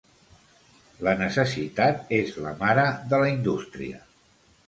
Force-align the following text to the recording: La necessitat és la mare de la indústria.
La 1.07 1.11
necessitat 1.19 2.09
és 2.19 2.33
la 2.45 2.55
mare 2.63 2.87
de 3.13 3.19
la 3.25 3.31
indústria. 3.35 4.01